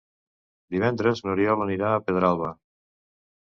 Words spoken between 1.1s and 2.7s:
n'Oriol anirà a Pedralba.